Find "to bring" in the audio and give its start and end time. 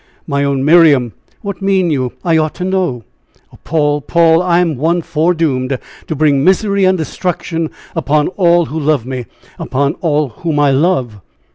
6.07-6.43